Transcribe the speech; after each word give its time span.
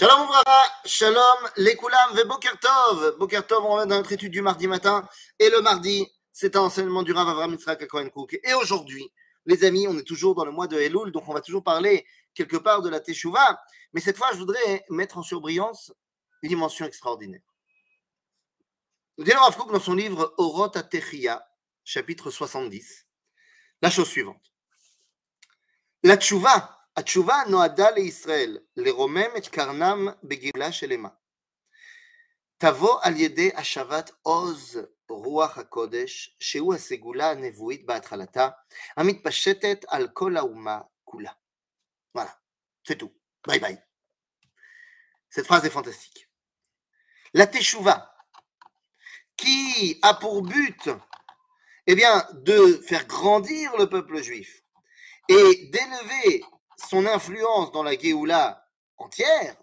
Shalom 0.00 0.22
Ouvracha, 0.22 0.62
Shalom 0.86 1.50
Lekulam 1.58 2.16
ve 2.16 2.24
Boker 2.24 2.58
Tov. 2.58 3.18
Boker 3.18 3.46
Tov, 3.46 3.66
on 3.66 3.76
va 3.76 3.84
dans 3.84 3.96
notre 3.96 4.12
étude 4.12 4.32
du 4.32 4.40
mardi 4.40 4.66
matin. 4.66 5.06
Et 5.38 5.50
le 5.50 5.60
mardi, 5.60 6.10
c'est 6.32 6.56
un 6.56 6.60
enseignement 6.60 7.02
du 7.02 7.12
Rav 7.12 7.28
Avram 7.28 7.58
Cohen 7.86 8.08
Cook. 8.08 8.40
Et 8.42 8.54
aujourd'hui, 8.54 9.12
les 9.44 9.62
amis, 9.62 9.86
on 9.86 9.98
est 9.98 10.06
toujours 10.06 10.34
dans 10.34 10.46
le 10.46 10.52
mois 10.52 10.68
de 10.68 10.78
Elul, 10.78 11.12
donc 11.12 11.28
on 11.28 11.34
va 11.34 11.42
toujours 11.42 11.62
parler 11.62 12.06
quelque 12.32 12.56
part 12.56 12.80
de 12.80 12.88
la 12.88 13.00
Teshuvah. 13.00 13.60
Mais 13.92 14.00
cette 14.00 14.16
fois, 14.16 14.30
je 14.32 14.38
voudrais 14.38 14.86
mettre 14.88 15.18
en 15.18 15.22
surbrillance 15.22 15.92
une 16.42 16.48
dimension 16.48 16.86
extraordinaire. 16.86 17.42
Dit 19.18 19.32
Rav 19.32 19.54
Kook 19.54 19.70
dans 19.70 19.80
son 19.80 19.92
livre 19.92 20.32
Orot 20.38 20.74
Atechia, 20.78 21.46
chapitre 21.84 22.30
70, 22.30 23.06
la 23.82 23.90
chose 23.90 24.08
suivante. 24.08 24.50
La 26.02 26.16
Teshuvah, 26.16 26.79
התשובה 26.99 27.35
נועדה 27.49 27.91
לישראל 27.91 28.57
לרומם 28.77 29.37
את 29.37 29.47
קרנם 29.47 30.07
בגאולה 30.23 30.71
שלמה. 30.71 31.09
תבוא 32.57 32.99
על 33.01 33.13
ידי 33.15 33.51
השבת 33.55 34.11
עוז 34.21 34.79
רוח 35.09 35.57
הקודש, 35.57 36.37
שהוא 36.39 36.73
הסגולה 36.73 37.31
הנבואית 37.31 37.85
בהתחלתה, 37.85 38.49
המתפשטת 38.97 39.85
על 39.87 40.07
כל 40.13 40.37
האומה 40.37 40.79
כולה. 41.03 41.31
Voilà, 42.15 42.39
c'est 42.87 42.97
tout. 42.97 43.13
Bye 43.47 43.59
bye. 43.59 43.77
Cette 45.29 45.45
phrase 45.45 45.65
est 45.65 45.69
fantastique. 45.69 46.29
La 47.33 47.45
teshuva, 47.45 48.15
qui 49.35 49.99
a 50.01 50.13
pour 50.13 50.41
but 50.41 50.89
eh 51.87 51.95
bien, 51.95 52.25
de 52.33 52.81
faire 52.87 53.05
grandir 53.05 53.75
le 53.77 53.87
peuple 53.87 54.21
juif 54.21 54.63
et 55.29 55.69
d'élever 55.71 56.43
son 56.90 57.06
influence 57.06 57.70
dans 57.70 57.84
la 57.84 57.96
Géoula 57.96 58.68
entière 58.96 59.56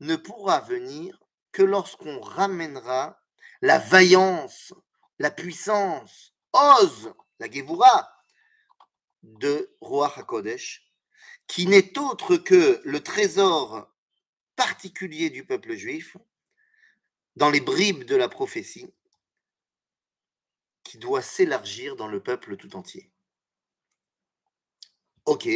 ne 0.00 0.16
pourra 0.16 0.58
venir 0.58 1.22
que 1.52 1.62
lorsqu'on 1.62 2.20
ramènera 2.20 3.22
la 3.62 3.78
vaillance, 3.78 4.74
la 5.20 5.30
puissance, 5.30 6.34
ose, 6.52 7.14
la 7.38 7.48
Gévoura 7.48 8.12
de 9.22 9.76
Roi 9.80 10.12
HaKodesh, 10.16 10.92
qui 11.46 11.68
n'est 11.68 11.96
autre 12.00 12.36
que 12.36 12.82
le 12.84 13.00
trésor 13.00 13.88
particulier 14.56 15.30
du 15.30 15.46
peuple 15.46 15.76
juif 15.76 16.16
dans 17.36 17.50
les 17.50 17.60
bribes 17.60 18.02
de 18.02 18.16
la 18.16 18.28
prophétie 18.28 18.92
qui 20.82 20.98
doit 20.98 21.22
s'élargir 21.22 21.94
dans 21.94 22.08
le 22.08 22.20
peuple 22.20 22.56
tout 22.56 22.74
entier. 22.74 23.12
Ok, 25.26 25.48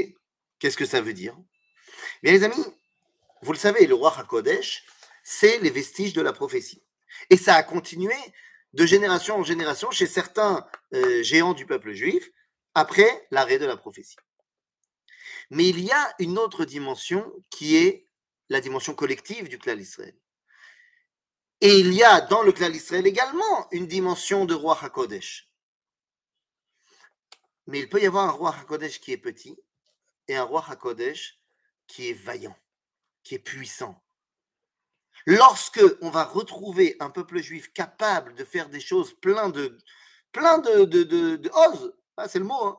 Qu'est-ce 0.58 0.76
que 0.76 0.86
ça 0.86 1.00
veut 1.00 1.12
dire? 1.12 1.36
Bien 2.22 2.32
les 2.32 2.44
amis, 2.44 2.64
vous 3.42 3.52
le 3.52 3.58
savez, 3.58 3.86
le 3.86 3.94
roi 3.94 4.16
Hakodesh, 4.18 4.84
c'est 5.22 5.58
les 5.58 5.70
vestiges 5.70 6.12
de 6.12 6.22
la 6.22 6.32
prophétie. 6.32 6.82
Et 7.30 7.36
ça 7.36 7.54
a 7.54 7.62
continué 7.62 8.16
de 8.72 8.86
génération 8.86 9.36
en 9.36 9.44
génération 9.44 9.90
chez 9.90 10.06
certains 10.06 10.66
euh, 10.94 11.22
géants 11.22 11.54
du 11.54 11.66
peuple 11.66 11.92
juif 11.92 12.30
après 12.74 13.26
l'arrêt 13.30 13.58
de 13.58 13.66
la 13.66 13.76
prophétie. 13.76 14.16
Mais 15.50 15.68
il 15.68 15.80
y 15.80 15.90
a 15.90 16.14
une 16.18 16.38
autre 16.38 16.64
dimension 16.64 17.32
qui 17.50 17.76
est 17.76 18.08
la 18.48 18.60
dimension 18.60 18.94
collective 18.94 19.48
du 19.48 19.58
clan 19.58 19.78
Israël. 19.78 20.16
Et 21.60 21.78
il 21.78 21.92
y 21.92 22.02
a 22.02 22.20
dans 22.20 22.42
le 22.42 22.52
clan 22.52 22.70
Israël 22.70 23.06
également 23.06 23.68
une 23.72 23.86
dimension 23.86 24.44
de 24.44 24.54
roi 24.54 24.78
Hakodesh. 24.80 25.50
Mais 27.66 27.80
il 27.80 27.88
peut 27.88 28.00
y 28.00 28.06
avoir 28.06 28.28
un 28.28 28.32
roi 28.32 28.54
Hakodesh 28.54 29.00
qui 29.00 29.12
est 29.12 29.18
petit 29.18 29.58
et 30.28 30.36
un 30.36 30.44
roi 30.44 30.64
Hakodesh 30.68 31.40
qui 31.86 32.10
est 32.10 32.14
vaillant, 32.14 32.56
qui 33.22 33.34
est 33.34 33.38
puissant. 33.38 34.02
Lorsque 35.26 35.82
on 36.00 36.10
va 36.10 36.24
retrouver 36.24 36.96
un 37.00 37.10
peuple 37.10 37.40
juif 37.40 37.72
capable 37.72 38.34
de 38.34 38.44
faire 38.44 38.68
des 38.68 38.80
choses 38.80 39.14
plein 39.20 39.48
de 39.48 39.78
plein 40.32 40.58
de 40.58 40.84
de, 40.84 41.50
ah, 42.16 42.28
c'est 42.28 42.38
le 42.38 42.44
mot, 42.44 42.64
hein, 42.64 42.78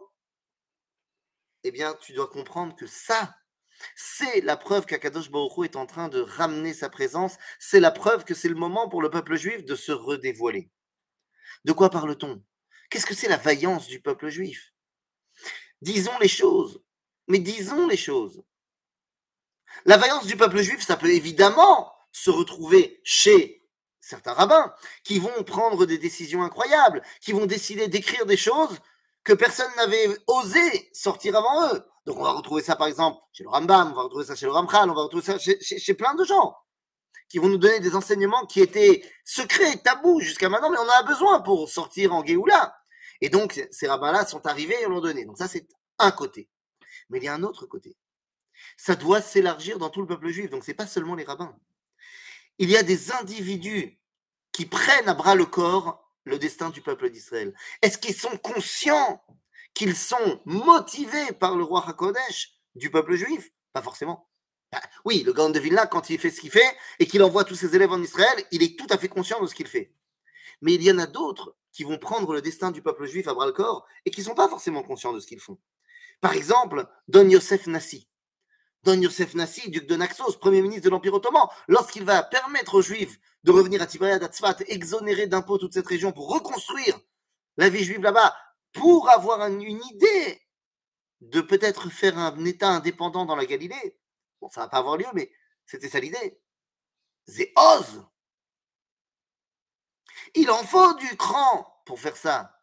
eh 1.63 1.71
bien, 1.71 1.93
tu 1.95 2.13
dois 2.13 2.27
comprendre 2.27 2.75
que 2.75 2.87
ça, 2.87 3.35
c'est 3.95 4.41
la 4.41 4.57
preuve 4.57 4.85
qu'Akadosh 4.85 5.29
Baruch 5.29 5.65
est 5.65 5.75
en 5.75 5.85
train 5.85 6.09
de 6.09 6.21
ramener 6.21 6.73
sa 6.73 6.89
présence. 6.89 7.37
C'est 7.59 7.79
la 7.79 7.91
preuve 7.91 8.23
que 8.23 8.33
c'est 8.33 8.49
le 8.49 8.55
moment 8.55 8.89
pour 8.89 9.01
le 9.01 9.09
peuple 9.09 9.35
juif 9.35 9.65
de 9.65 9.75
se 9.75 9.91
redévoiler. 9.91 10.69
De 11.65 11.73
quoi 11.73 11.89
parle-t-on? 11.89 12.43
Qu'est-ce 12.89 13.05
que 13.05 13.13
c'est 13.13 13.29
la 13.29 13.37
vaillance 13.37 13.87
du 13.87 14.01
peuple 14.01 14.29
juif? 14.29 14.73
Disons 15.81 16.17
les 16.19 16.27
choses. 16.27 16.81
Mais 17.29 17.39
disons 17.39 17.87
les 17.87 17.97
choses. 17.97 18.43
La 19.85 19.97
vaillance 19.97 20.25
du 20.25 20.35
peuple 20.35 20.61
juif, 20.61 20.85
ça 20.85 20.97
peut 20.97 21.11
évidemment 21.11 21.93
se 22.11 22.29
retrouver 22.29 22.99
chez 23.03 23.63
certains 24.01 24.33
rabbins 24.33 24.73
qui 25.03 25.19
vont 25.19 25.43
prendre 25.43 25.85
des 25.85 25.97
décisions 25.97 26.43
incroyables, 26.43 27.01
qui 27.21 27.31
vont 27.31 27.45
décider 27.45 27.87
d'écrire 27.87 28.25
des 28.25 28.37
choses 28.37 28.79
que 29.23 29.33
personne 29.33 29.69
n'avait 29.77 30.09
osé 30.27 30.89
sortir 30.91 31.35
avant 31.35 31.73
eux. 31.73 31.85
Donc 32.05 32.17
on 32.17 32.23
va 32.23 32.31
retrouver 32.31 32.63
ça 32.63 32.75
par 32.75 32.87
exemple 32.87 33.19
chez 33.31 33.43
le 33.43 33.49
Rambam, 33.49 33.91
on 33.91 33.95
va 33.95 34.01
retrouver 34.03 34.25
ça 34.25 34.35
chez 34.35 34.47
le 34.47 34.51
Ramchal, 34.51 34.89
on 34.89 34.95
va 34.95 35.03
retrouver 35.03 35.23
ça 35.23 35.37
chez, 35.37 35.93
plein 35.93 36.15
de 36.15 36.23
gens 36.23 36.55
qui 37.29 37.37
vont 37.37 37.47
nous 37.47 37.59
donner 37.59 37.79
des 37.79 37.95
enseignements 37.95 38.47
qui 38.47 38.61
étaient 38.61 39.03
secrets, 39.23 39.77
tabous 39.77 40.19
jusqu'à 40.19 40.49
maintenant, 40.49 40.71
mais 40.71 40.79
on 40.79 40.87
en 40.87 40.99
a 40.99 41.03
besoin 41.03 41.41
pour 41.41 41.69
sortir 41.69 42.15
en 42.15 42.25
Géoula. 42.25 42.75
Et 43.21 43.29
donc 43.29 43.63
ces 43.69 43.87
rabbins-là 43.87 44.25
sont 44.25 44.47
arrivés 44.47 44.81
et 44.81 44.85
l'ont 44.85 45.01
donné. 45.01 45.25
Donc 45.25 45.37
ça 45.37 45.47
c'est 45.47 45.67
un 45.99 46.09
côté. 46.09 46.49
Mais 47.09 47.19
il 47.19 47.23
y 47.23 47.27
a 47.27 47.33
un 47.33 47.43
autre 47.43 47.65
côté. 47.65 47.95
Ça 48.77 48.95
doit 48.95 49.21
s'élargir 49.21 49.79
dans 49.79 49.89
tout 49.89 50.01
le 50.01 50.07
peuple 50.07 50.29
juif. 50.29 50.49
Donc, 50.49 50.63
ce 50.63 50.71
n'est 50.71 50.75
pas 50.75 50.87
seulement 50.87 51.15
les 51.15 51.23
rabbins. 51.23 51.57
Il 52.57 52.69
y 52.69 52.77
a 52.77 52.83
des 52.83 53.11
individus 53.11 53.99
qui 54.51 54.65
prennent 54.65 55.07
à 55.07 55.13
bras 55.13 55.35
le 55.35 55.45
corps 55.45 56.05
le 56.25 56.37
destin 56.37 56.69
du 56.69 56.81
peuple 56.81 57.09
d'Israël. 57.09 57.53
Est-ce 57.81 57.97
qu'ils 57.97 58.15
sont 58.15 58.37
conscients 58.37 59.23
qu'ils 59.73 59.95
sont 59.95 60.41
motivés 60.45 61.31
par 61.39 61.55
le 61.55 61.63
roi 61.63 61.87
Hakodesh 61.87 62.53
du 62.75 62.91
peuple 62.91 63.15
juif? 63.15 63.49
Pas 63.73 63.81
forcément. 63.81 64.29
Bah, 64.71 64.81
oui, 65.05 65.23
le 65.23 65.33
Gaon 65.33 65.49
de 65.49 65.59
Vilna, 65.59 65.87
quand 65.87 66.09
il 66.09 66.19
fait 66.19 66.29
ce 66.29 66.41
qu'il 66.41 66.51
fait 66.51 66.77
et 66.99 67.07
qu'il 67.07 67.23
envoie 67.23 67.43
tous 67.43 67.55
ses 67.55 67.75
élèves 67.75 67.91
en 67.91 68.01
Israël, 68.01 68.45
il 68.51 68.61
est 68.61 68.77
tout 68.77 68.87
à 68.89 68.97
fait 68.97 69.07
conscient 69.07 69.41
de 69.41 69.47
ce 69.47 69.55
qu'il 69.55 69.67
fait. 69.67 69.93
Mais 70.61 70.73
il 70.73 70.83
y 70.83 70.91
en 70.91 70.99
a 70.99 71.07
d'autres 71.07 71.55
qui 71.71 71.83
vont 71.83 71.97
prendre 71.97 72.33
le 72.33 72.41
destin 72.41 72.71
du 72.71 72.81
peuple 72.81 73.05
juif 73.05 73.27
à 73.27 73.33
bras 73.33 73.45
le 73.45 73.51
corps 73.51 73.87
et 74.05 74.11
qui 74.11 74.21
ne 74.21 74.25
sont 74.25 74.35
pas 74.35 74.49
forcément 74.49 74.83
conscients 74.83 75.13
de 75.13 75.19
ce 75.19 75.27
qu'ils 75.27 75.39
font. 75.39 75.57
Par 76.21 76.33
exemple, 76.33 76.87
Don 77.07 77.29
Yosef 77.29 77.67
Nassi. 77.67 78.09
Don 78.83 79.01
Yosef 79.01 79.33
Nassi, 79.35 79.69
duc 79.69 79.87
de 79.87 79.95
Naxos, 79.95 80.37
premier 80.37 80.61
ministre 80.61 80.85
de 80.85 80.89
l'Empire 80.89 81.13
ottoman, 81.13 81.47
lorsqu'il 81.67 82.03
va 82.03 82.23
permettre 82.23 82.75
aux 82.75 82.81
Juifs 82.81 83.19
de 83.43 83.51
revenir 83.51 83.81
à 83.81 83.87
Tibériade, 83.87 84.23
à 84.23 84.55
exonérer 84.67 85.27
d'impôts 85.27 85.57
toute 85.57 85.73
cette 85.73 85.87
région 85.87 86.11
pour 86.11 86.29
reconstruire 86.29 86.99
la 87.57 87.69
vie 87.69 87.83
juive 87.83 88.01
là-bas, 88.01 88.35
pour 88.73 89.09
avoir 89.09 89.45
une 89.47 89.61
idée 89.61 90.41
de 91.21 91.41
peut-être 91.41 91.89
faire 91.89 92.17
un 92.17 92.45
État 92.45 92.69
indépendant 92.69 93.25
dans 93.25 93.35
la 93.35 93.45
Galilée. 93.45 93.99
Bon, 94.39 94.49
ça 94.49 94.61
va 94.61 94.69
pas 94.69 94.77
avoir 94.77 94.97
lieu, 94.97 95.07
mais 95.13 95.31
c'était 95.65 95.89
ça 95.89 95.99
l'idée. 95.99 96.41
Zéoz 97.27 98.05
Il 100.35 100.49
en 100.51 100.63
faut 100.63 100.93
du 100.95 101.17
cran 101.17 101.81
pour 101.85 101.99
faire 101.99 102.15
ça. 102.15 102.57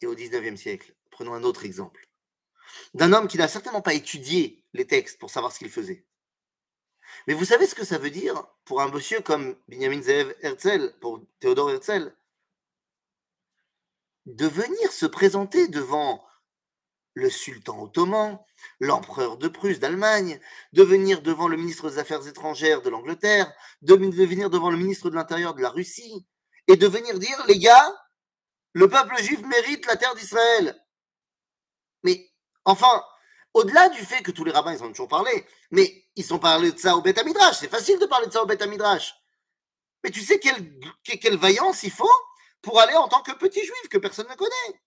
Et 0.00 0.06
au 0.06 0.14
19e 0.14 0.56
siècle, 0.56 0.94
prenons 1.10 1.34
un 1.34 1.42
autre 1.42 1.64
exemple 1.64 2.11
d'un 2.94 3.12
homme 3.12 3.28
qui 3.28 3.38
n'a 3.38 3.48
certainement 3.48 3.82
pas 3.82 3.94
étudié 3.94 4.64
les 4.72 4.86
textes 4.86 5.18
pour 5.18 5.30
savoir 5.30 5.52
ce 5.52 5.58
qu'il 5.58 5.70
faisait. 5.70 6.04
Mais 7.26 7.34
vous 7.34 7.44
savez 7.44 7.66
ce 7.66 7.74
que 7.74 7.84
ça 7.84 7.98
veut 7.98 8.10
dire 8.10 8.46
pour 8.64 8.80
un 8.80 8.88
monsieur 8.88 9.20
comme 9.20 9.56
Benjamin 9.68 10.02
Zev 10.02 10.34
Herzl, 10.40 10.94
pour 11.00 11.20
Théodore 11.40 11.70
Herzl? 11.70 12.14
De 14.26 14.46
venir 14.46 14.92
se 14.92 15.06
présenter 15.06 15.68
devant 15.68 16.24
le 17.14 17.28
sultan 17.28 17.82
ottoman, 17.82 18.38
l'empereur 18.80 19.36
de 19.36 19.48
Prusse 19.48 19.78
d'Allemagne, 19.78 20.40
de 20.72 20.82
venir 20.82 21.20
devant 21.22 21.48
le 21.48 21.56
ministre 21.56 21.90
des 21.90 21.98
Affaires 21.98 22.26
étrangères 22.26 22.80
de 22.82 22.88
l'Angleterre, 22.88 23.52
de 23.82 23.94
venir 23.94 24.48
devant 24.48 24.70
le 24.70 24.78
ministre 24.78 25.10
de 25.10 25.16
l'Intérieur 25.16 25.54
de 25.54 25.60
la 25.60 25.68
Russie, 25.68 26.26
et 26.68 26.76
de 26.76 26.86
venir 26.86 27.18
dire, 27.18 27.44
les 27.46 27.58
gars, 27.58 27.92
le 28.72 28.88
peuple 28.88 29.22
juif 29.22 29.42
mérite 29.42 29.84
la 29.86 29.96
terre 29.96 30.14
d'Israël. 30.14 30.82
Mais 32.02 32.31
Enfin, 32.64 33.04
au-delà 33.54 33.88
du 33.88 34.04
fait 34.04 34.22
que 34.22 34.30
tous 34.30 34.44
les 34.44 34.52
rabbins, 34.52 34.72
ils 34.72 34.82
ont 34.82 34.88
toujours 34.88 35.08
parlé, 35.08 35.46
mais 35.70 36.06
ils 36.16 36.32
ont 36.32 36.38
parlé 36.38 36.72
de 36.72 36.78
ça 36.78 36.96
au 36.96 37.02
Beth 37.02 37.24
Midrash. 37.24 37.58
C'est 37.58 37.68
facile 37.68 37.98
de 37.98 38.06
parler 38.06 38.26
de 38.26 38.32
ça 38.32 38.42
au 38.42 38.46
Beth 38.46 38.66
Midrash. 38.66 39.14
Mais 40.04 40.10
tu 40.10 40.20
sais 40.20 40.38
quelle, 40.38 40.80
quelle 41.04 41.36
vaillance 41.36 41.82
il 41.82 41.92
faut 41.92 42.10
pour 42.60 42.80
aller 42.80 42.94
en 42.94 43.08
tant 43.08 43.22
que 43.22 43.32
petit 43.32 43.64
juif 43.64 43.88
que 43.90 43.98
personne 43.98 44.28
ne 44.28 44.34
connaît? 44.34 44.80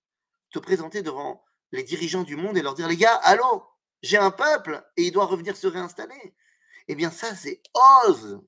Te 0.52 0.60
présenter 0.60 1.02
devant 1.02 1.44
les 1.72 1.84
dirigeants 1.84 2.24
du 2.24 2.36
monde 2.36 2.58
et 2.58 2.62
leur 2.62 2.74
dire, 2.74 2.88
les 2.88 2.98
gars, 2.98 3.16
allô, 3.24 3.66
j'ai 4.02 4.18
un 4.18 4.32
peuple 4.32 4.84
et 4.98 5.04
il 5.04 5.12
doit 5.12 5.26
revenir 5.26 5.56
se 5.58 5.68
réinstaller. 5.68 6.36
Eh 6.88 6.96
bien, 6.96 7.12
ça, 7.12 7.36
c'est 7.36 7.62
Oz. 8.06 8.42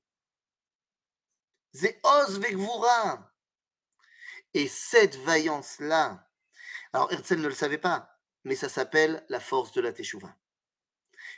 C'est 1.74 2.00
Oz 2.04 2.40
Vekvura. 2.40 3.32
Et 4.54 4.68
cette 4.68 5.16
vaillance-là, 5.18 6.28
alors 6.94 7.12
Herzl 7.12 7.36
ne 7.36 7.48
le 7.48 7.54
savait 7.54 7.78
pas, 7.78 8.17
mais 8.48 8.56
ça 8.56 8.70
s'appelle 8.70 9.26
la 9.28 9.42
force 9.42 9.74
de 9.74 9.82
la 9.82 9.92
teshuva. 9.92 10.34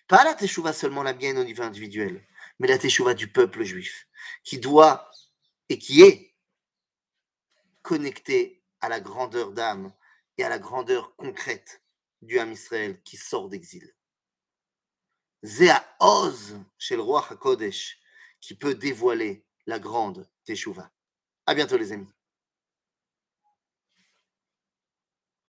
Pas 0.07 0.23
la 0.23 0.35
teshuva 0.35 0.73
seulement 0.73 1.01
la 1.01 1.15
mienne 1.15 1.39
au 1.39 1.43
niveau 1.43 1.63
individuel, 1.63 2.23
mais 2.59 2.67
la 2.67 2.77
teshuva 2.77 3.15
du 3.15 3.31
peuple 3.31 3.63
juif, 3.63 4.07
qui 4.43 4.59
doit 4.59 5.09
et 5.69 5.79
qui 5.79 6.03
est 6.03 6.35
connecté 7.81 8.63
à 8.79 8.89
la 8.89 8.99
grandeur 8.99 9.51
d'âme 9.51 9.91
et 10.37 10.43
à 10.43 10.49
la 10.49 10.59
grandeur 10.59 11.15
concrète 11.15 11.81
du 12.21 12.37
âme 12.37 12.51
Israël 12.51 13.01
qui 13.01 13.17
sort 13.17 13.49
d'exil. 13.49 13.91
Zéa 15.41 15.83
Oz 15.99 16.59
chez 16.77 16.95
le 16.95 17.01
roi 17.01 17.25
HaKodesh 17.27 17.99
qui 18.39 18.53
peut 18.53 18.75
dévoiler 18.75 19.47
la 19.65 19.79
grande 19.79 20.29
teshuva. 20.45 20.91
À 21.47 21.55
bientôt 21.55 21.77
les 21.77 21.91
amis. 21.91 22.13